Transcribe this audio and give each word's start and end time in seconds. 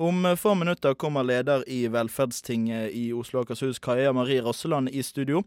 Om 0.00 0.36
få 0.38 0.54
minutter 0.54 0.94
kommer 0.94 1.22
leder 1.22 1.64
i 1.68 1.88
Velferdstinget 1.88 2.94
i 2.96 3.10
Oslo 3.12 3.42
og 3.42 3.50
Akershus, 3.50 3.76
Kaja 3.84 4.14
Marie 4.16 4.40
Rosseland, 4.40 4.88
i 4.88 5.02
studio. 5.04 5.42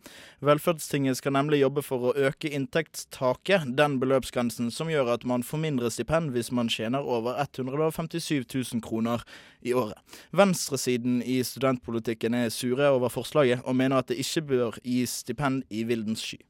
Velferdstinget 0.45 1.17
skal 1.17 1.33
nemlig 1.33 1.63
jobbe 1.63 1.81
for 1.81 2.05
å 2.05 2.13
øke 2.13 2.51
inntektstaket, 2.53 3.65
den 3.73 3.97
beløpsgrensen 3.97 4.69
som 4.69 4.93
gjør 4.93 5.09
at 5.15 5.25
man 5.25 5.41
får 5.41 5.63
mindre 5.65 5.89
stipend 5.89 6.37
hvis 6.37 6.53
man 6.53 6.69
tjener 6.69 7.01
over 7.01 7.41
157 7.41 8.45
000 8.45 8.85
kroner 8.85 9.25
i 9.65 9.73
året. 9.73 9.97
Venstresiden 10.29 11.23
i 11.25 11.41
studentpolitikken 11.41 12.37
er 12.37 12.53
sure 12.53 12.93
over 12.93 13.09
forslaget, 13.09 13.65
og 13.65 13.81
mener 13.81 14.03
at 14.05 14.13
det 14.13 14.21
ikke 14.21 14.49
bør 14.53 14.81
gis 14.85 15.23
stipend 15.25 15.63
i 15.73 15.81
vildens 15.81 16.29
sky. 16.29 16.43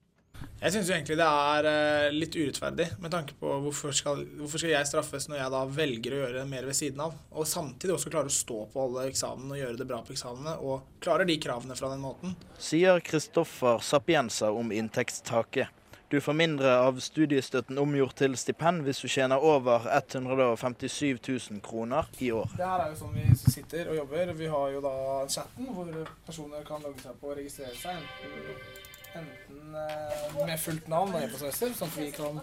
Jeg 0.63 0.75
syns 0.75 0.89
egentlig 0.93 1.17
det 1.19 1.27
er 1.27 1.67
uh, 1.67 2.15
litt 2.15 2.35
urettferdig, 2.37 2.87
med 3.03 3.11
tanke 3.11 3.35
på 3.39 3.57
hvorfor 3.65 3.95
skal, 3.95 4.23
hvorfor 4.39 4.61
skal, 4.61 4.71
jeg 4.71 4.89
straffes 4.89 5.27
når 5.27 5.41
jeg 5.41 5.53
da 5.55 5.61
velger 5.79 6.15
å 6.15 6.21
gjøre 6.23 6.45
mer 6.47 6.67
ved 6.69 6.77
siden 6.77 7.03
av, 7.03 7.17
og 7.35 7.49
samtidig 7.49 7.97
også 7.97 8.13
klarer 8.13 8.31
å 8.31 8.35
stå 8.37 8.59
på 8.71 8.87
alle 8.87 9.07
eksamene 9.11 9.57
og 9.57 9.61
gjøre 9.61 9.81
det 9.81 9.89
bra 9.89 9.99
på 10.07 10.15
eksamene, 10.15 10.55
og 10.63 11.03
klarer 11.03 11.27
de 11.27 11.37
kravene 11.43 11.77
fra 11.79 11.91
den 11.91 12.03
måten. 12.03 12.35
Sier 12.55 13.03
Kristoffer 13.03 13.83
Sapienza 13.83 14.53
om 14.55 14.71
inntektstaket. 14.71 15.79
Du 16.13 16.21
får 16.21 16.33
mindre 16.37 16.75
av 16.77 16.99
studiestøtten 17.01 17.79
omgjort 17.81 18.19
til 18.19 18.35
stipend 18.37 18.83
hvis 18.85 18.99
du 19.01 19.07
tjener 19.09 19.41
over 19.41 19.87
157 19.89 21.17
000 21.17 21.63
kroner 21.65 22.05
i 22.21 22.29
år. 22.29 22.53
Det 22.53 22.67
her 22.69 22.83
er 22.83 22.91
jo 22.93 22.99
sånn 22.99 23.17
vi 23.17 23.25
sitter 23.41 23.89
og 23.89 23.97
jobber. 23.97 24.35
Vi 24.37 24.51
har 24.53 24.67
jo 24.75 24.83
da 24.85 24.93
chatten 25.25 25.73
hvor 25.73 25.89
personer 26.27 26.69
kan 26.69 26.85
logge 26.85 27.01
seg 27.01 27.17
på 27.17 27.33
og 27.33 27.39
registrere 27.41 27.73
seg. 27.81 28.82
Enten 29.13 29.75
uh, 29.77 30.45
med 30.45 30.59
fullt 30.61 30.87
navn 30.91 31.13
og 31.13 31.21
e-postadresser, 31.21 31.73
sånn 31.77 31.91
at 31.91 31.99
vi 31.99 32.07
kan 32.15 32.39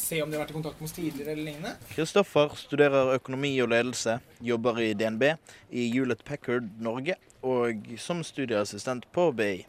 se 0.00 0.18
om 0.22 0.30
de 0.30 0.36
har 0.36 0.44
vært 0.44 0.54
i 0.54 0.56
kontakt 0.56 0.80
med 0.80 0.88
oss 0.88 0.96
tidligere 0.96 1.34
eller 1.34 1.48
lignende. 1.48 1.74
Kristoffer 1.92 2.56
studerer 2.58 3.14
økonomi 3.14 3.52
og 3.62 3.70
ledelse, 3.72 4.18
jobber 4.44 4.80
i 4.82 4.90
DNB, 4.98 5.30
i 5.70 5.86
Hewlett 5.94 6.24
Packard 6.26 6.66
Norge 6.82 7.16
og 7.44 7.94
som 8.00 8.24
studieassistent 8.24 9.06
på 9.12 9.28
BI. 9.36 9.64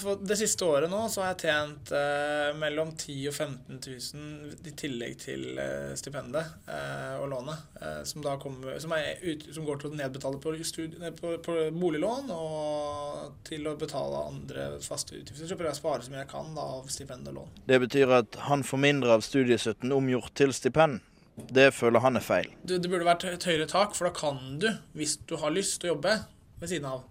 Fått, 0.00 0.22
det 0.24 0.38
siste 0.40 0.64
året 0.64 0.88
nå 0.88 1.02
så 1.12 1.20
har 1.20 1.34
jeg 1.34 1.50
tjent 1.50 1.90
eh, 1.92 2.46
mellom 2.56 2.94
10 2.94 3.16
000 3.26 3.28
og 3.28 3.34
15 3.34 3.80
000 4.16 4.70
i 4.70 4.72
tillegg 4.78 5.18
til 5.20 5.58
eh, 5.60 5.90
stipendet 6.00 6.54
eh, 6.64 7.18
og 7.20 7.26
lånet, 7.28 7.66
eh, 7.76 7.98
som, 8.08 8.24
kommer, 8.40 8.78
som, 8.80 8.94
ut, 8.96 9.44
som, 9.50 9.66
går 9.68 9.82
til 9.82 9.90
å 9.90 9.98
nedbetale 10.00 10.40
på, 10.40 10.54
studie, 10.64 11.12
på, 11.18 11.34
på, 11.44 11.58
boliglån 11.76 12.32
og 12.32 13.36
til 13.44 13.68
å 13.68 13.76
betale 13.76 14.24
andre 14.30 14.70
faste 14.80 15.18
utgifter. 15.18 15.44
Så 15.44 15.60
prøver 15.60 15.74
jeg 15.74 15.76
å 15.76 15.82
spare 15.82 16.08
så 16.08 16.14
mye 16.14 16.22
jeg 16.24 16.32
kan 16.32 16.50
da, 16.56 16.66
av 16.80 16.88
stipend 16.88 17.28
og 17.28 17.38
lån. 17.42 17.54
Det 17.68 17.82
betyr 17.84 18.16
at 18.22 18.40
han 18.48 18.64
får 18.64 18.84
mindre 18.88 19.18
av 19.18 19.28
studiestøtten 19.28 19.92
omgjort 19.92 20.32
til 20.40 20.56
stipend? 20.56 21.04
Det 21.52 21.70
føler 21.76 22.00
han 22.04 22.16
er 22.16 22.24
feil. 22.24 22.48
Det, 22.64 22.80
det 22.80 22.88
burde 22.88 23.06
vært 23.06 23.28
et 23.28 23.44
høyere 23.44 23.68
tak, 23.68 23.92
for 23.96 24.08
da 24.08 24.16
kan 24.16 24.58
du, 24.60 24.70
hvis 24.96 25.18
du 25.28 25.36
har 25.40 25.52
lyst 25.52 25.82
til 25.82 25.90
å 25.90 25.94
jobbe 25.98 26.16
ved 26.60 26.68
siden 26.68 26.88
av 26.90 27.04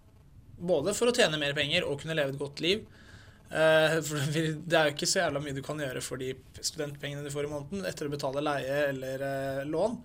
både 0.60 0.96
for 0.98 1.10
å 1.10 1.16
tjene 1.16 1.40
mer 1.42 1.56
penger 1.58 1.88
og 1.88 2.02
kunne 2.02 2.18
leve 2.18 2.36
et 2.36 2.42
godt 2.42 2.62
liv. 2.64 2.86
Eh, 3.50 3.98
for 4.06 4.30
det 4.30 4.78
er 4.78 4.90
jo 4.90 4.96
ikke 4.96 5.10
så 5.10 5.24
jævla 5.24 5.42
mye 5.42 5.58
du 5.58 5.64
kan 5.66 5.80
gjøre 5.82 6.04
for 6.06 6.22
de 6.22 6.36
studentpengene 6.62 7.26
du 7.26 7.34
får 7.34 7.48
i 7.48 7.52
måneden 7.54 7.88
etter 7.90 8.06
å 8.06 8.14
betale 8.14 8.44
leie 8.46 8.80
eller 8.92 9.26
eh, 9.26 9.64
lån. 9.70 9.98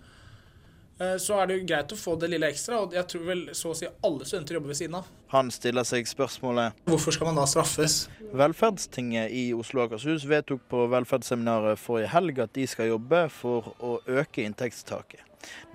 Eh, 0.99 1.17
så 1.17 1.35
er 1.41 1.49
det 1.49 1.57
jo 1.57 1.65
greit 1.67 1.91
å 1.91 1.97
få 1.99 2.15
det 2.19 2.29
lille 2.31 2.47
ekstra, 2.47 2.79
og 2.85 2.93
jeg 2.95 3.07
tror 3.11 3.23
vel 3.27 3.43
så 3.57 3.73
å 3.73 3.75
si 3.75 3.87
alle 4.07 4.27
studenter 4.27 4.55
jobber 4.55 4.71
ved 4.71 4.79
siden 4.79 4.97
av. 5.01 5.09
Han 5.33 5.51
stiller 5.51 5.83
seg 5.83 6.07
spørsmålet 6.07 6.85
Hvorfor 6.87 7.15
skal 7.15 7.27
man 7.27 7.39
da 7.41 7.43
straffes? 7.49 8.05
Velferdstinget 8.35 9.33
i 9.35 9.45
Oslo 9.57 9.83
og 9.83 9.89
Akershus 9.89 10.23
vedtok 10.29 10.63
på 10.71 10.85
velferdsseminaret 10.93 11.81
forrige 11.81 12.13
helg 12.13 12.39
at 12.45 12.53
de 12.55 12.67
skal 12.69 12.93
jobbe 12.93 13.25
for 13.33 13.73
å 13.83 13.97
øke 14.07 14.45
inntektstaket. 14.47 15.23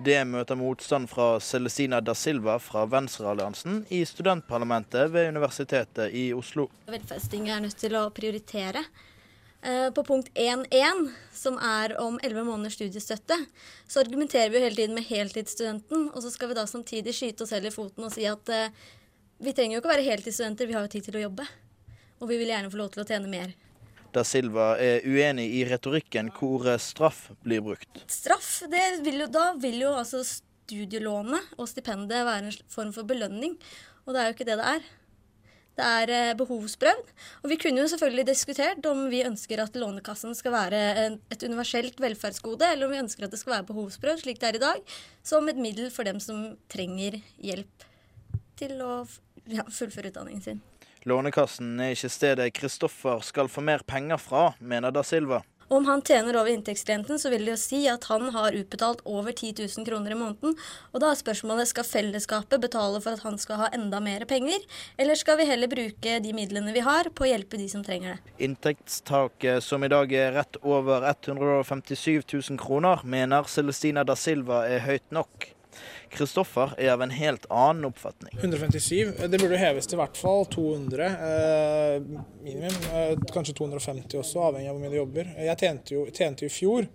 Det 0.03 0.17
møter 0.27 0.57
motstand 0.59 1.07
fra 1.07 1.37
Celestina 1.39 2.01
da 2.03 2.15
Silva 2.17 2.57
fra 2.59 2.83
Venstrealliansen 2.91 3.85
i 3.93 4.01
studentparlamentet 4.07 5.13
ved 5.13 5.29
Universitetet 5.31 6.11
i 6.17 6.31
Oslo. 6.35 6.67
Velferdstinget 6.91 7.55
er 7.55 7.63
nødt 7.67 7.79
til 7.79 7.95
å 7.95 8.09
prioritere. 8.11 8.83
Eh, 9.61 9.89
på 9.93 10.03
punkt 10.03 10.31
1.1, 10.33 11.11
som 11.37 11.57
er 11.61 11.93
om 12.01 12.19
11 12.23 12.45
måneders 12.47 12.79
studiestøtte, 12.79 13.37
så 13.87 14.01
argumenterer 14.01 14.49
vi 14.49 14.57
jo 14.57 14.63
hele 14.65 14.79
tiden 14.79 14.97
med 14.97 15.05
heltidsstudenten, 15.05 16.07
og 16.09 16.23
så 16.23 16.31
skal 16.33 16.49
vi 16.49 16.57
da 16.57 16.65
samtidig 16.69 17.13
skyte 17.13 17.45
oss 17.45 17.53
selv 17.53 17.69
i 17.69 17.73
foten 17.73 18.07
og 18.07 18.13
si 18.13 18.25
at 18.25 18.49
eh, 18.49 18.73
vi 19.41 19.53
trenger 19.53 19.77
jo 19.77 19.83
ikke 19.83 19.91
å 19.91 19.93
være 19.93 20.07
heltidsstudenter, 20.07 20.69
vi 20.69 20.77
har 20.77 20.87
jo 20.87 20.93
tid 20.95 21.05
til 21.09 21.19
å 21.19 21.27
jobbe. 21.27 21.45
Og 22.21 22.29
vi 22.29 22.39
vil 22.41 22.49
gjerne 22.53 22.73
få 22.73 22.81
lov 22.81 22.89
til 22.93 23.03
å 23.03 23.07
tjene 23.09 23.29
mer 23.29 23.53
da 24.11 24.23
Silva 24.27 24.73
er 24.81 25.05
uenig 25.07 25.47
i 25.55 25.61
retorikken 25.67 26.31
hvor 26.35 26.65
straff 26.83 27.29
blir 27.45 27.63
brukt. 27.63 28.01
Straff, 28.11 28.63
vil 28.67 29.23
jo, 29.23 29.27
Da 29.31 29.51
vil 29.59 29.79
jo 29.85 29.93
altså 29.95 30.19
studielånet 30.27 31.55
og 31.57 31.69
stipendet 31.71 32.25
være 32.27 32.49
en 32.49 32.57
form 32.71 32.91
for 32.95 33.07
belønning. 33.07 33.55
Og 34.05 34.13
det 34.13 34.21
er 34.21 34.29
jo 34.29 34.35
ikke 34.35 34.49
det 34.49 34.57
det 34.59 34.73
er. 34.75 34.89
Det 35.77 35.87
er 35.87 36.11
eh, 36.11 36.33
behovsprøvd. 36.37 37.11
Og 37.43 37.51
vi 37.51 37.57
kunne 37.61 37.83
jo 37.83 37.91
selvfølgelig 37.91 38.27
diskutert 38.27 38.85
om 38.89 39.05
vi 39.11 39.23
ønsker 39.27 39.63
at 39.63 39.77
Lånekassen 39.79 40.35
skal 40.37 40.55
være 40.55 40.81
et 41.31 41.45
universelt 41.47 42.01
velferdsgode, 42.03 42.73
eller 42.73 42.87
om 42.87 42.95
vi 42.95 43.03
ønsker 43.03 43.25
at 43.25 43.33
det 43.33 43.39
skal 43.39 43.57
være 43.57 43.69
behovsprøvd, 43.71 44.25
slik 44.25 44.41
det 44.41 44.51
er 44.51 44.59
i 44.59 44.65
dag, 44.65 44.97
som 45.23 45.47
et 45.49 45.61
middel 45.61 45.91
for 45.93 46.07
dem 46.07 46.19
som 46.23 46.51
trenger 46.71 47.21
hjelp 47.39 47.87
til 48.59 48.83
å 48.83 48.91
ja, 49.49 49.65
fullføre 49.71 50.11
utdanningen 50.11 50.43
sin. 50.43 50.61
Lånekassen 51.09 51.79
er 51.81 51.95
ikke 51.95 52.11
stedet 52.13 52.51
Kristoffer 52.53 53.23
skal 53.25 53.49
få 53.49 53.63
mer 53.65 53.81
penger 53.87 54.21
fra, 54.21 54.51
mener 54.59 54.93
da 54.93 55.01
Silva. 55.05 55.41
Om 55.71 55.85
han 55.85 56.01
tjener 56.01 56.35
over 56.35 56.51
inntektsgrensen, 56.51 57.19
så 57.19 57.29
vil 57.31 57.45
det 57.45 57.53
jo 57.53 57.59
si 57.61 57.77
at 57.87 58.03
han 58.11 58.25
har 58.35 58.51
utbetalt 58.59 59.05
over 59.07 59.31
10 59.31 59.53
000 59.77 59.85
kroner 59.87 60.11
i 60.11 60.17
måneden. 60.19 60.57
Og 60.91 60.99
da 60.99 61.13
er 61.13 61.19
spørsmålet 61.19 61.69
skal 61.69 61.87
fellesskapet 61.87 62.59
betale 62.59 62.99
for 62.99 63.15
at 63.15 63.23
han 63.23 63.39
skal 63.39 63.61
ha 63.61 63.69
enda 63.77 64.01
mer 64.03 64.25
penger, 64.27 64.59
eller 64.99 65.15
skal 65.15 65.39
vi 65.39 65.47
heller 65.47 65.71
bruke 65.71 66.17
de 66.25 66.35
midlene 66.35 66.75
vi 66.75 66.83
har 66.83 67.07
på 67.15 67.23
å 67.23 67.31
hjelpe 67.31 67.61
de 67.61 67.69
som 67.71 67.85
trenger 67.87 68.17
det. 68.17 68.35
Inntektstaket, 68.49 69.63
som 69.63 69.87
i 69.87 69.91
dag 69.95 70.11
er 70.11 70.35
rett 70.41 70.59
over 70.59 71.07
157 71.07 72.19
000 72.19 72.59
kroner, 72.59 73.07
mener 73.07 73.47
Celestina 73.47 74.03
da 74.03 74.19
Silva 74.19 74.65
er 74.67 74.83
høyt 74.89 75.07
nok. 75.15 75.53
Kristoffer 76.11 76.75
er 76.77 76.93
av 76.93 77.03
en 77.05 77.13
helt 77.15 77.45
annen 77.49 77.89
oppfatning. 77.91 78.37
157. 78.39 79.27
Det 79.27 79.41
burde 79.41 79.59
heves 79.61 79.87
til 79.87 79.99
i 79.99 80.01
hvert 80.01 80.19
fall 80.19 80.47
200 80.51 81.11
eh, 81.11 82.07
minimum. 82.43 82.81
Eh, 82.93 83.13
kanskje 83.33 83.55
250 83.61 84.19
også, 84.21 84.47
avhengig 84.49 84.71
av 84.71 84.77
hvor 84.77 84.83
mye 84.85 84.93
du 84.93 84.99
jobber. 84.99 85.31
Jeg 85.39 85.61
tjente 85.63 85.95
jo, 85.95 86.07
tjente 86.15 86.47
jo 86.47 86.51
i 86.51 86.57
fjor 86.57 86.89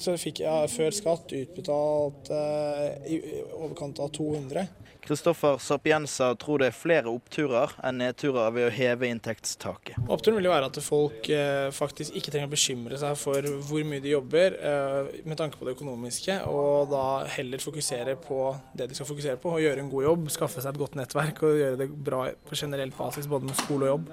så 0.00 0.14
fikk 0.20 0.42
jeg 0.44 0.70
før 0.72 0.94
skatt 0.94 1.32
utbetalt 1.36 2.30
eh, 2.34 2.86
i 3.10 3.18
overkant 3.56 4.00
av 4.02 4.12
200. 4.14 4.66
Kristoffer 5.02 5.56
Sapienza 5.58 6.28
tror 6.38 6.62
det 6.62 6.68
er 6.70 6.76
flere 6.76 7.10
oppturer 7.10 7.72
enn 7.82 7.96
nedturer 7.98 8.52
ved 8.54 8.68
å 8.68 8.70
heve 8.70 9.08
inntektstaket. 9.10 9.98
Oppturen 10.06 10.38
vil 10.38 10.46
jo 10.46 10.52
være 10.52 10.68
at 10.70 10.78
folk 10.86 11.26
eh, 11.34 11.70
faktisk 11.74 12.14
ikke 12.20 12.30
trenger 12.30 12.46
å 12.46 12.52
bekymre 12.52 13.00
seg 13.00 13.18
for 13.18 13.48
hvor 13.66 13.82
mye 13.88 14.04
de 14.04 14.12
jobber 14.12 14.54
eh, 14.60 15.10
med 15.26 15.40
tanke 15.40 15.58
på 15.58 15.66
det 15.66 15.74
økonomiske, 15.74 16.38
og 16.46 16.94
da 16.94 17.02
heller 17.34 17.64
fokusere 17.64 18.14
på 18.22 18.44
det 18.78 18.92
de 18.92 19.00
skal 19.00 19.10
fokusere 19.10 19.42
på, 19.42 19.56
å 19.56 19.64
gjøre 19.64 19.82
en 19.82 19.90
god 19.90 20.06
jobb, 20.06 20.32
skaffe 20.36 20.62
seg 20.62 20.70
et 20.70 20.82
godt 20.84 20.98
nettverk 21.02 21.42
og 21.48 21.58
gjøre 21.64 21.82
det 21.82 21.90
bra 21.90 22.24
på 22.46 22.62
generell 22.62 22.94
basis 22.94 23.26
både 23.30 23.50
med 23.50 23.58
skole 23.58 23.90
og 23.90 23.94
jobb. 23.96 24.10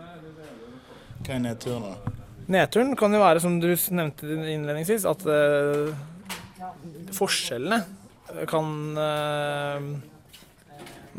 Hva 1.22 1.36
er 1.38 1.44
nedturen 1.46 1.86
da? 1.86 2.14
Nedturen 2.50 2.96
kan 2.98 3.14
jo 3.14 3.22
være, 3.22 3.46
som 3.46 3.62
du 3.62 3.70
nevnte 3.94 4.26
innledningsvis, 4.26 5.06
at 5.06 5.22
uh, 5.30 5.92
forskjellene 7.14 7.84
kan 8.50 8.72
uh, 8.98 9.92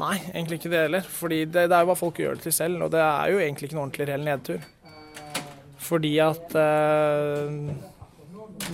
Nei, 0.00 0.16
egentlig 0.32 0.60
ikke 0.60 0.72
det 0.72 0.82
heller. 0.86 1.08
Fordi 1.12 1.44
det, 1.44 1.66
det 1.68 1.76
er 1.76 1.84
jo 1.84 1.90
hva 1.90 1.98
folk 1.98 2.20
gjør 2.22 2.38
det 2.38 2.46
til 2.46 2.56
selv, 2.56 2.84
og 2.86 2.92
det 2.94 3.02
er 3.04 3.32
jo 3.34 3.40
egentlig 3.42 3.68
ikke 3.68 3.78
noe 3.78 3.86
ordentlig 3.86 4.08
reell 4.08 4.26
nedtur. 4.26 4.68
Fordi 5.80 6.12
at 6.22 6.54
uh, 6.56 7.50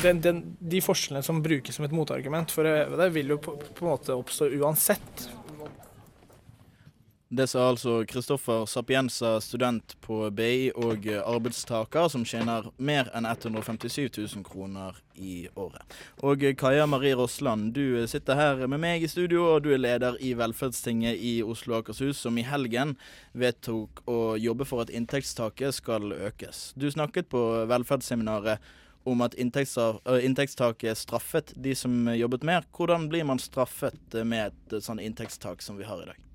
den, 0.02 0.20
den, 0.22 0.42
de 0.60 0.82
forskjellene 0.84 1.24
som 1.26 1.42
brukes 1.42 1.78
som 1.78 1.86
et 1.86 1.94
motargument 1.94 2.52
for 2.52 2.68
å 2.68 2.76
øve 2.84 3.00
det, 3.00 3.10
vil 3.16 3.34
jo 3.34 3.40
på, 3.42 3.56
på 3.56 3.86
en 3.86 3.92
måte 3.92 4.16
oppstå 4.16 4.50
uansett. 4.60 5.26
Det 7.28 7.48
sa 7.50 7.64
altså 7.68 8.04
Kristoffer 8.06 8.66
Sapienza, 8.70 9.40
student 9.42 9.96
på 10.00 10.20
BI 10.30 10.68
og 10.78 11.08
arbeidstaker, 11.10 12.06
som 12.06 12.22
tjener 12.22 12.68
mer 12.78 13.08
enn 13.18 13.26
157 13.26 14.12
000 14.14 14.44
kroner 14.46 14.94
i 15.18 15.48
året. 15.58 15.82
Og 16.22 16.44
Kaja 16.54 16.84
Marie 16.86 17.16
Rossland, 17.18 17.72
du 17.74 18.06
sitter 18.06 18.38
her 18.38 18.62
med 18.70 18.78
meg 18.78 19.02
i 19.02 19.10
studio, 19.10 19.42
og 19.56 19.64
du 19.64 19.72
er 19.74 19.82
leder 19.82 20.14
i 20.22 20.36
Velferdstinget 20.38 21.18
i 21.18 21.40
Oslo 21.42 21.74
og 21.74 21.82
Akershus, 21.82 22.20
som 22.22 22.38
i 22.38 22.46
helgen 22.46 22.94
vedtok 23.34 24.04
å 24.06 24.36
jobbe 24.38 24.68
for 24.70 24.84
at 24.84 24.92
inntektstaket 24.94 25.74
skal 25.80 26.14
økes. 26.14 26.68
Du 26.78 26.86
snakket 26.94 27.26
på 27.34 27.42
velferdsseminaret 27.66 28.62
om 29.02 29.26
at 29.26 29.34
inntektstaket 29.34 31.02
straffet 31.02 31.50
de 31.58 31.74
som 31.74 32.06
jobbet 32.14 32.46
mer. 32.46 32.70
Hvordan 32.70 33.10
blir 33.10 33.26
man 33.26 33.42
straffet 33.42 34.14
med 34.22 34.54
et 34.54 34.78
sånn 34.86 35.02
inntektstak 35.02 35.58
som 35.66 35.82
vi 35.82 35.90
har 35.90 36.06
i 36.06 36.08
dag? 36.12 36.25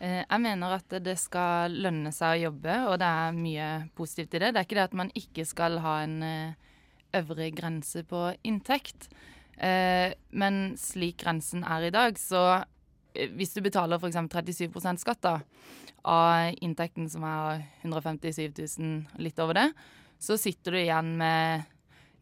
Eh, 0.00 0.22
jeg 0.24 0.40
mener 0.40 0.78
at 0.78 0.94
det 1.04 1.16
skal 1.20 1.74
lønne 1.84 2.08
seg 2.16 2.38
å 2.38 2.44
jobbe, 2.46 2.76
og 2.88 2.96
det 3.02 3.08
er 3.08 3.36
mye 3.36 3.68
positivt 3.98 4.38
i 4.38 4.40
det. 4.40 4.52
Det 4.54 4.62
er 4.62 4.68
ikke 4.68 4.78
det 4.78 4.88
at 4.88 4.96
man 4.96 5.12
ikke 5.18 5.44
skal 5.48 5.76
ha 5.84 5.98
en 6.06 6.16
eh, 6.24 6.70
øvre 7.20 7.50
grense 7.52 8.02
på 8.08 8.30
inntekt. 8.48 9.10
Eh, 9.60 10.16
men 10.32 10.60
slik 10.80 11.20
grensen 11.20 11.66
er 11.68 11.84
i 11.90 11.92
dag, 11.92 12.16
så 12.16 12.62
hvis 13.12 13.52
du 13.52 13.60
betaler 13.60 14.00
f.eks. 14.00 14.16
37 14.32 15.02
skatt 15.02 15.20
da, 15.26 15.34
av 16.08 16.56
inntekten 16.64 17.10
som 17.12 17.26
er 17.28 17.66
157 17.82 18.78
000, 18.78 19.20
litt 19.20 19.42
over 19.42 19.58
det, 19.58 19.66
så 20.20 20.38
sitter 20.40 20.72
du 20.76 20.80
igjen 20.80 21.12
med 21.20 21.66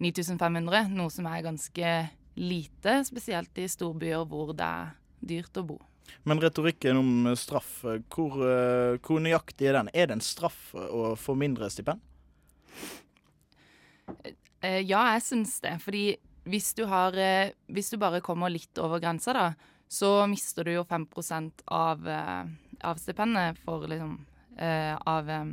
9500, 0.03 0.91
noe 0.99 1.13
som 1.15 1.29
er 1.31 1.47
ganske 1.47 1.93
lite, 2.39 2.97
spesielt 3.07 3.63
i 3.63 3.69
storbyer 3.71 4.27
hvor 4.31 4.51
det 4.57 4.67
er 4.67 4.97
dyrt 5.31 5.63
å 5.63 5.67
bo. 5.69 5.79
Men 6.29 6.41
retorikken 6.43 6.97
om 7.01 7.33
straff, 7.37 7.83
hvor, 7.85 8.39
eh, 8.45 8.99
hvor 9.05 9.23
nøyaktig 9.23 9.69
er 9.69 9.81
den? 9.81 9.91
Er 9.95 10.09
det 10.09 10.19
en 10.19 10.25
straff 10.25 10.75
å 10.75 11.15
få 11.19 11.37
mindre 11.39 11.71
stipend? 11.73 12.01
Eh, 14.61 14.83
ja, 14.83 15.05
jeg 15.15 15.23
syns 15.23 15.59
det. 15.65 15.77
Fordi 15.83 16.05
hvis 16.49 16.73
du, 16.75 16.85
har, 16.91 17.17
eh, 17.17 17.53
hvis 17.69 17.91
du 17.93 17.99
bare 18.01 18.23
kommer 18.25 18.51
litt 18.51 18.79
over 18.83 19.01
grensa, 19.03 19.35
da, 19.37 19.47
så 19.89 20.27
mister 20.29 20.65
du 20.65 20.73
jo 20.73 20.85
5 20.85 21.07
av, 21.67 22.09
eh, 22.09 22.45
av 22.81 22.97
stipendet 22.97 23.59
for 23.65 23.87
liksom 23.89 24.27
eh, 24.59 24.97
Av 25.07 25.31
eh, 25.31 25.45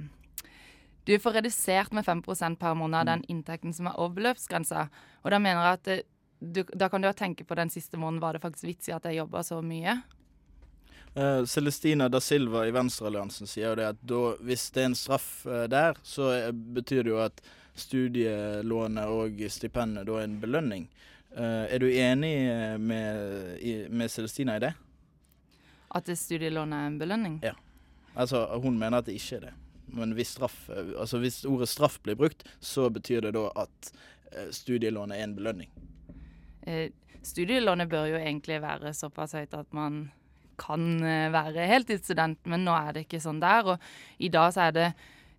Du 1.06 1.20
får 1.20 1.34
redusert 1.34 1.92
med 1.94 2.06
5% 2.06 2.60
per 2.60 2.74
måned 2.74 3.00
av 3.00 3.06
den 3.06 3.24
inntekten 3.30 3.74
som 3.74 3.88
er 3.88 4.00
over 4.00 4.16
beløpsgrensa. 4.16 4.88
Og 5.22 5.32
da 5.32 5.40
mener 5.40 5.62
jeg 5.62 5.74
at 5.74 6.06
du, 6.40 6.64
da 6.74 6.90
kan 6.90 7.02
du 7.02 7.12
tenke 7.14 7.46
på 7.46 7.56
den 7.56 7.70
siste 7.70 7.98
måneden 7.98 8.24
var 8.24 8.34
det 8.34 8.42
faktisk 8.42 8.66
vits 8.66 8.90
i 8.90 8.96
at 8.96 9.06
jeg 9.06 9.20
jobba 9.20 9.44
så 9.46 9.62
mye. 9.62 10.00
Uh, 11.16 11.46
Celestina 11.46 12.10
da 12.10 12.20
Silva 12.22 12.68
i 12.68 12.72
Venstrealliansen 12.76 13.48
sier 13.48 13.70
jo 13.70 13.76
det 13.80 13.86
at 13.94 14.00
da, 14.04 14.18
hvis 14.44 14.66
det 14.76 14.82
er 14.82 14.88
en 14.90 14.98
straff 15.00 15.28
uh, 15.48 15.62
der, 15.72 15.96
så 16.04 16.28
uh, 16.50 16.50
betyr 16.52 17.06
det 17.08 17.14
jo 17.14 17.22
at 17.24 17.40
studielånet 17.80 19.14
og 19.14 19.40
stipendet 19.52 20.10
da 20.10 20.18
er 20.20 20.28
en 20.28 20.40
belønning. 20.40 20.90
er 21.36 21.80
du 21.80 21.90
enig 21.92 22.30
med, 22.80 23.58
i, 23.60 23.74
med, 23.92 24.12
Celestina 24.12 24.56
i 24.56 24.62
det? 24.64 24.70
At 25.92 26.08
studielånet 26.08 26.78
er 26.78 26.88
en 26.88 27.00
belønning? 27.00 27.40
Ja. 27.44 27.52
Altså, 28.16 28.46
hun 28.64 28.80
mener 28.80 29.04
at 29.04 29.10
det 29.10 29.18
ikke 29.20 29.36
er 29.36 29.44
det. 29.50 29.54
Men 29.88 30.16
hvis, 30.16 30.32
straff, 30.38 30.70
altså, 30.72 31.20
hvis 31.20 31.44
ordet 31.44 31.68
straff 31.68 32.00
blir 32.00 32.16
brukt, 32.16 32.48
så 32.60 32.88
betyr 32.90 33.28
det 33.28 33.34
da 33.36 33.50
at 33.66 33.92
studielånet 34.56 35.20
er 35.20 35.28
en 35.28 35.36
belønning. 35.36 35.72
studielånet 37.22 37.92
bør 37.92 38.06
jo 38.14 38.24
egentlig 38.24 38.62
være 38.62 38.94
såpass 38.94 39.36
høyt 39.36 39.54
at 39.54 39.76
man 39.76 40.06
kan 40.60 40.96
eh, 41.04 41.28
være 41.34 41.68
heltidsstudent, 41.70 42.42
men 42.52 42.66
nå 42.68 42.76
er 42.78 42.96
det 42.96 43.06
ikke 43.06 43.24
sånn 43.24 43.44
der. 43.44 43.76
Og 43.76 44.24
i 44.24 44.32
dag 44.34 44.54
så 44.56 44.68
er 44.68 44.76
det 44.76 44.88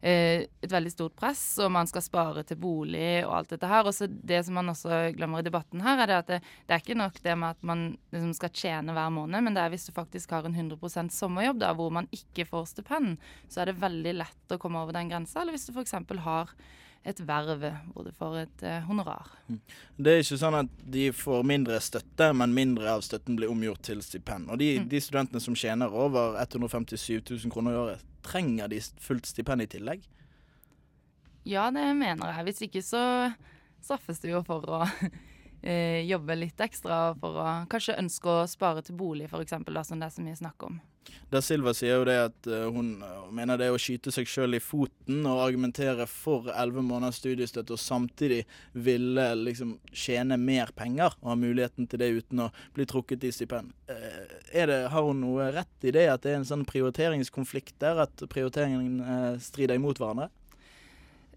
eh, 0.01 0.47
et 0.63 0.73
veldig 0.73 0.93
stort 0.93 1.17
press, 1.19 1.43
og 1.63 1.73
man 1.75 1.89
skal 1.91 2.05
spare 2.05 2.45
til 2.47 2.61
bolig 2.61 3.25
og 3.27 3.35
alt 3.41 3.55
dette 3.55 3.71
her. 3.71 3.89
Og 3.89 3.97
så 3.97 4.09
det 4.09 4.43
som 4.47 4.59
man 4.59 4.73
også 4.73 5.03
glemmer 5.17 5.43
i 5.43 5.49
debatten 5.49 5.85
her, 5.85 6.03
er 6.03 6.11
det 6.11 6.19
at 6.21 6.33
det, 6.33 6.41
det 6.67 6.77
er 6.77 6.85
ikke 6.85 6.99
nok 7.03 7.21
det 7.25 7.37
med 7.43 7.57
at 7.57 7.69
man 7.73 7.85
liksom 8.15 8.33
skal 8.39 8.55
tjene 8.63 8.97
hver 8.97 9.13
måned, 9.19 9.47
men 9.47 9.57
det 9.57 9.65
er 9.65 9.75
hvis 9.75 9.89
du 9.89 9.95
faktisk 9.97 10.37
har 10.37 10.49
en 10.49 10.57
100% 10.57 11.15
sommerjobb 11.15 11.63
da, 11.63 11.75
hvor 11.77 11.93
man 11.95 12.11
ikke 12.15 12.49
får 12.49 12.73
stipend, 12.75 13.17
så 13.49 13.63
er 13.63 13.73
det 13.73 13.81
veldig 13.83 14.19
lett 14.23 14.57
å 14.57 14.61
komme 14.63 14.83
over 14.83 14.97
den 14.97 15.13
grensa. 15.13 15.43
Eller 15.43 15.57
hvis 15.57 15.69
du 15.69 15.75
f.eks. 15.77 15.97
har 16.27 16.57
et 17.07 17.21
verv 17.23 17.63
hvor 17.93 18.07
du 18.07 18.13
får 18.15 18.39
et 18.41 18.65
eh, 18.67 18.83
honorar. 18.89 19.29
Mm. 19.49 19.61
Det 19.97 20.13
er 20.13 20.25
ikke 20.25 20.39
sånn 20.41 20.59
at 20.59 20.81
de 20.97 21.07
får 21.15 21.47
mindre 21.47 21.79
støtte, 21.83 22.33
men 22.37 22.55
mindre 22.57 22.97
av 22.97 23.05
støtten 23.07 23.39
blir 23.39 23.53
omgjort 23.53 23.85
til 23.87 24.03
stipend. 24.05 24.51
Og 24.51 24.61
de, 24.63 24.73
mm. 24.81 24.89
de 24.91 25.03
studentene 25.03 25.43
som 25.43 25.57
tjener 25.59 25.95
over 25.95 26.39
157 26.43 27.23
000 27.23 27.55
kroner 27.55 27.77
i 27.77 27.81
året, 27.85 28.05
trenger 28.27 28.73
de 28.73 28.81
fullt 29.03 29.29
stipend 29.31 29.63
i 29.63 29.71
tillegg? 29.71 30.03
Ja, 31.47 31.69
det 31.71 31.87
mener 31.95 32.33
jeg. 32.33 32.49
Hvis 32.49 32.65
ikke 32.67 32.83
så 32.83 33.05
straffes 33.85 34.19
det 34.23 34.33
jo 34.33 34.43
for 34.47 34.67
å 34.67 34.83
eh, 35.63 36.03
jobbe 36.09 36.37
litt 36.39 36.61
ekstra 36.61 37.15
for 37.21 37.41
å 37.43 37.47
kanskje 37.71 37.99
ønske 38.01 38.33
å 38.33 38.45
spare 38.51 38.85
til 38.87 38.99
bolig, 38.99 39.31
f.eks., 39.31 39.57
som 39.57 39.99
det 40.01 40.09
er 40.09 40.15
så 40.15 40.25
mye 40.25 40.39
snakk 40.39 40.69
om. 40.69 40.79
Da 41.31 41.41
Silva 41.43 41.73
sier 41.75 42.01
jo 42.01 42.07
det 42.07 42.17
at 42.29 42.49
uh, 42.51 42.69
hun 42.75 42.97
mener 43.35 43.59
det 43.59 43.69
er 43.69 43.75
å 43.75 43.81
skyte 43.81 44.13
seg 44.15 44.29
sjøl 44.31 44.59
i 44.59 44.63
foten 44.63 45.27
og 45.27 45.43
argumentere 45.45 46.07
for 46.11 46.51
elleve 46.53 46.85
måneders 46.87 47.21
studiestøtte 47.21 47.75
og 47.75 47.83
samtidig 47.83 48.43
ville 48.73 49.27
liksom 49.41 49.77
tjene 49.91 50.39
mer 50.41 50.73
penger 50.77 51.17
og 51.21 51.33
ha 51.33 51.39
muligheten 51.39 51.91
til 51.91 52.03
det 52.03 52.13
uten 52.21 52.47
å 52.47 52.51
bli 52.77 52.87
trukket 52.89 53.27
i 53.27 53.35
stipend. 53.35 53.75
Uh, 53.91 54.89
har 54.91 55.03
hun 55.03 55.23
noe 55.23 55.51
rett 55.55 55.87
i 55.87 55.95
det, 55.95 56.07
at 56.11 56.27
det 56.27 56.35
er 56.35 56.41
en 56.41 56.49
sånn 56.49 56.67
prioriteringskonflikt 56.69 57.79
der, 57.83 58.07
at 58.07 58.27
prioriteringen 58.33 58.99
uh, 59.03 59.33
strider 59.43 59.79
imot 59.79 60.03
hverandre? 60.03 60.31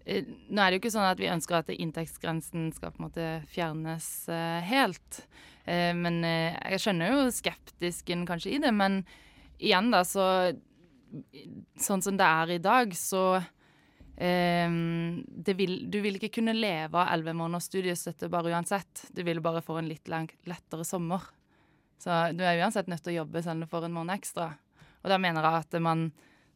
Nå 0.06 0.62
er 0.62 0.70
det 0.70 0.78
jo 0.78 0.80
ikke 0.80 0.92
sånn 0.94 1.06
at 1.06 1.20
vi 1.20 1.28
ønsker 1.30 1.58
at 1.58 1.70
inntektsgrensen 1.74 2.70
skal 2.74 2.94
på 2.94 3.02
en 3.02 3.06
måte 3.08 3.28
fjernes 3.52 4.08
helt. 4.66 5.24
men 5.66 6.22
jeg 6.24 6.80
skjønner 6.82 7.12
jo 7.12 7.28
skeptisken 7.34 8.24
kanskje 8.26 8.56
i 8.56 8.62
det. 8.64 8.72
men 8.72 9.02
igjen, 9.60 9.92
da, 9.92 10.04
så 10.08 10.26
Sånn 11.80 12.02
som 12.06 12.14
det 12.14 12.22
er 12.22 12.50
i 12.54 12.60
dag, 12.62 12.92
så 12.94 13.42
vil, 14.20 15.72
Du 15.90 15.96
vil 16.04 16.18
ikke 16.20 16.30
kunne 16.36 16.54
leve 16.54 16.94
av 16.94 17.08
elleve 17.16 17.34
måneders 17.34 17.66
studiestøtte 17.66 18.28
bare 18.30 18.52
uansett. 18.52 19.08
Du 19.10 19.24
vil 19.26 19.40
bare 19.42 19.62
få 19.64 19.80
en 19.80 19.88
litt 19.90 20.06
lettere 20.06 20.84
sommer. 20.86 21.24
Så 22.00 22.14
du 22.32 22.44
er 22.44 22.60
uansett 22.62 22.88
nødt 22.88 23.02
til 23.04 23.14
å 23.14 23.18
jobbe 23.22 23.42
selv 23.42 23.58
om 23.58 23.64
du 23.64 23.70
får 23.72 23.88
en 23.88 23.96
måned 23.96 24.14
ekstra. 24.16 24.52
Og 25.02 25.10
da 25.12 25.18
mener 25.20 25.44
jeg 25.44 25.64
at 25.64 25.78
man 25.82 26.06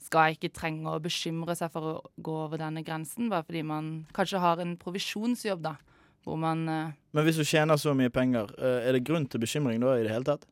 skal 0.05 0.35
ikke 0.35 0.53
trenge 0.55 0.91
å 0.91 1.01
bekymre 1.03 1.57
seg 1.59 1.73
for 1.73 1.89
å 1.89 1.95
gå 2.25 2.37
over 2.45 2.61
denne 2.61 2.85
grensen, 2.87 3.31
bare 3.33 3.47
fordi 3.47 3.65
man 3.67 3.93
kanskje 4.17 4.43
har 4.43 4.63
en 4.63 4.77
provisjonsjobb, 4.81 5.65
da. 5.65 5.77
Hvor 6.25 6.39
man 6.41 6.65
uh, 6.69 6.93
Men 7.13 7.27
hvis 7.27 7.37
du 7.41 7.45
tjener 7.45 7.77
så 7.81 7.93
mye 7.97 8.13
penger, 8.13 8.53
uh, 8.57 8.81
er 8.85 8.97
det 8.97 9.05
grunn 9.05 9.27
til 9.29 9.43
bekymring 9.43 9.83
da 9.83 9.99
i 9.99 10.07
det 10.07 10.13
hele 10.13 10.29
tatt? 10.29 10.47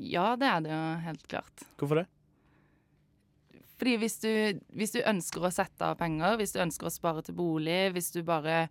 Ja, 0.00 0.32
det 0.40 0.48
er 0.48 0.64
det 0.64 0.72
jo 0.72 0.82
helt 1.04 1.26
klart. 1.28 1.64
Hvorfor 1.80 2.00
det? 2.00 2.06
Fordi 3.82 3.96
hvis 3.98 4.16
du, 4.22 4.30
hvis 4.78 4.94
du, 4.94 5.02
ønsker 5.02 5.44
å 5.44 5.50
sette 5.52 5.84
av 5.84 5.98
penger, 5.98 6.36
hvis 6.38 6.54
du 6.54 6.62
ønsker 6.62 6.86
å 6.86 6.94
spare 6.94 7.22
til 7.26 7.34
bolig, 7.34 7.90
hvis 7.96 8.12
du 8.14 8.20
bare 8.22 8.68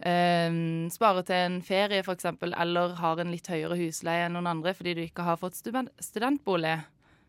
eh, 0.00 0.48
sparer 0.94 1.26
til 1.28 1.42
en 1.44 1.58
ferie 1.62 2.00
f.eks., 2.00 2.30
eller 2.48 2.96
har 3.02 3.20
en 3.20 3.34
litt 3.34 3.50
høyere 3.52 3.76
husleie 3.76 4.24
enn 4.26 4.38
noen 4.38 4.48
andre 4.54 4.72
fordi 4.76 4.96
du 4.96 5.02
ikke 5.04 5.26
har 5.28 5.36
fått 5.40 5.60
studentbolig, 5.60 6.78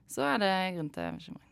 så 0.10 0.26
er 0.34 0.42
det 0.42 0.56
grunn 0.78 0.92
til 0.94 1.16
bekymring. 1.20 1.46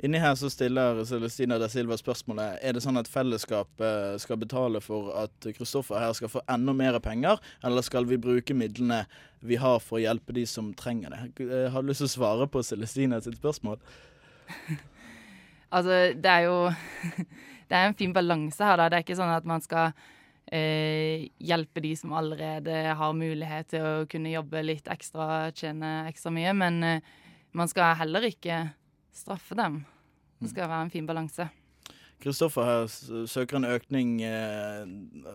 Inni 0.00 0.20
her 0.20 0.34
så 0.40 0.48
stiller 0.48 1.02
Celestina 1.04 1.58
da 1.60 1.68
Silva 1.68 1.98
spørsmålet 2.00 2.62
er 2.64 2.72
det 2.72 2.80
sånn 2.80 2.96
at 2.96 3.08
fellesskapet 3.10 4.22
skal 4.22 4.38
betale 4.40 4.80
for 4.80 5.10
at 5.20 5.48
Kristoffer 5.56 6.00
her 6.00 6.14
skal 6.16 6.32
få 6.32 6.40
enda 6.48 6.72
mer 6.76 6.96
penger, 7.04 7.40
eller 7.64 7.84
skal 7.84 8.08
vi 8.08 8.16
bruke 8.20 8.56
midlene 8.56 9.02
vi 9.44 9.58
har 9.60 9.76
for 9.84 9.98
å 9.98 10.04
hjelpe 10.04 10.36
de 10.36 10.46
som 10.48 10.72
trenger 10.76 11.12
det? 11.12 11.44
Jeg 11.44 11.74
har 11.74 11.84
lyst 11.84 12.04
til 12.04 12.08
å 12.08 12.14
svare 12.14 12.48
på 12.48 12.64
Celestina 12.64 13.20
sitt 13.20 13.36
spørsmål. 13.40 13.76
altså, 15.76 16.00
det 16.16 16.32
er 16.38 16.48
jo 16.48 16.56
Det 17.70 17.78
er 17.78 17.86
en 17.86 17.94
fin 17.94 18.10
balanse 18.10 18.64
her, 18.66 18.80
da. 18.80 18.88
Det 18.90 18.96
er 18.98 19.04
ikke 19.04 19.14
sånn 19.14 19.30
at 19.30 19.44
man 19.46 19.62
skal 19.62 19.92
eh, 20.50 21.28
hjelpe 21.38 21.78
de 21.84 21.92
som 21.94 22.16
allerede 22.18 22.80
har 22.98 23.12
mulighet 23.14 23.68
til 23.70 23.84
å 23.86 23.92
kunne 24.10 24.32
jobbe 24.32 24.64
litt 24.64 24.90
ekstra, 24.90 25.52
tjene 25.54 26.08
ekstra 26.10 26.32
mye, 26.34 26.56
men 26.58 26.80
eh, 26.82 27.12
man 27.56 27.70
skal 27.70 27.96
heller 28.00 28.26
ikke 28.28 28.60
straffe 29.14 29.56
dem. 29.58 29.82
Det 30.40 30.52
skal 30.52 30.70
være 30.70 30.86
en 30.86 30.92
fin 30.92 31.08
balanse. 31.08 31.48
Kristoffer 32.20 32.66
her 32.68 33.26
søker 33.28 33.56
en 33.56 33.64
økning 33.64 34.18
eh, 34.28 34.82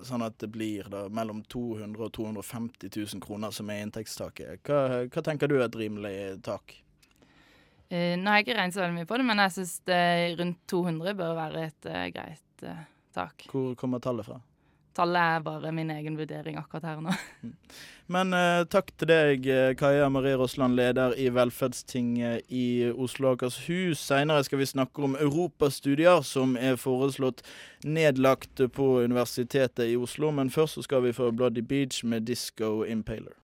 sånn 0.05 0.21
at 0.21 0.37
det 0.41 0.51
blir 0.53 0.85
da, 0.93 1.07
mellom 1.09 1.41
200 1.49 1.97
og 1.97 2.11
250 2.13 2.91
000 2.93 3.23
kroner 3.23 3.53
som 3.53 3.69
er 3.73 3.81
inntektstaket. 3.85 4.61
Hva, 4.65 5.05
hva 5.09 5.23
tenker 5.25 5.49
du 5.49 5.57
er 5.57 5.65
et 5.65 5.77
rimelig 5.79 6.15
tak? 6.45 6.75
Eh, 7.89 8.13
nå 8.17 8.29
har 8.29 8.39
jeg 8.39 8.47
ikke 8.47 8.57
regnet 8.59 8.77
så 8.77 8.83
veldig 8.83 8.99
mye 8.99 9.09
på 9.09 9.17
det, 9.17 9.25
men 9.29 9.41
jeg 9.43 9.55
syns 9.57 9.73
rundt 10.41 10.61
200 10.69 11.17
bør 11.17 11.33
være 11.37 11.65
et 11.71 11.89
eh, 11.89 12.05
greit 12.13 12.65
uh, 12.65 12.85
tak. 13.17 13.47
Hvor 13.49 13.73
kommer 13.79 14.01
tallet 14.01 14.29
fra? 14.29 14.39
Tallet 14.95 15.35
er 15.35 15.43
bare 15.43 15.71
min 15.75 15.91
egen 15.91 16.15
vurdering 16.15 16.57
akkurat 16.61 16.87
her 16.87 17.03
nå. 17.03 17.13
Mm. 17.43 17.53
Men 18.15 18.33
uh, 18.37 18.63
takk 18.69 18.91
til 18.99 19.09
deg, 19.09 19.47
eh, 19.49 19.71
Kaja 19.77 20.05
Marie 20.13 20.37
Rossland, 20.37 20.77
leder 20.77 21.15
i 21.17 21.25
Velferdstinget 21.33 22.51
i 22.53 22.91
Oslo 22.91 23.31
og 23.31 23.39
Akershus. 23.39 24.03
Seinere 24.05 24.45
skal 24.45 24.61
vi 24.61 24.67
snakke 24.69 25.03
om 25.07 25.17
europastudier 25.17 26.21
som 26.23 26.53
er 26.55 26.77
foreslått 26.77 27.41
nedlagt 27.83 28.61
på 28.77 28.91
Universitetet 29.01 29.89
i 29.89 29.97
Oslo. 29.97 30.29
Men 30.31 30.53
først 30.53 30.77
så 30.77 30.85
skal 30.85 31.03
vi 31.07 31.15
få 31.17 31.31
Bloody 31.33 31.65
Beach 31.65 32.03
med 32.05 32.29
Disco 32.29 32.85
Impaler. 32.85 33.35